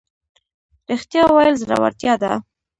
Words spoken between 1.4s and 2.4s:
زړورتیا ده